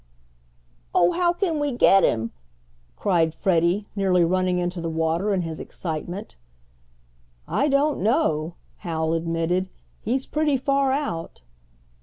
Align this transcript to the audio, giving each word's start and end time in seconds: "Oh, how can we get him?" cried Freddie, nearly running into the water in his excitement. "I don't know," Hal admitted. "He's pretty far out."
"Oh, 0.95 1.11
how 1.11 1.31
can 1.31 1.59
we 1.59 1.71
get 1.73 2.03
him?" 2.03 2.31
cried 2.95 3.35
Freddie, 3.35 3.85
nearly 3.95 4.25
running 4.25 4.57
into 4.57 4.81
the 4.81 4.89
water 4.89 5.31
in 5.31 5.43
his 5.43 5.59
excitement. 5.59 6.37
"I 7.47 7.67
don't 7.67 7.99
know," 8.01 8.55
Hal 8.77 9.13
admitted. 9.13 9.67
"He's 9.99 10.25
pretty 10.25 10.57
far 10.57 10.91
out." 10.91 11.41